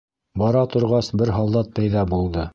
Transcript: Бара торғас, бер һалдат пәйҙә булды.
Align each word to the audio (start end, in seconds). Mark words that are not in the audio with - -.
Бара 0.41 0.63
торғас, 0.75 1.11
бер 1.23 1.33
һалдат 1.37 1.71
пәйҙә 1.79 2.09
булды. 2.17 2.49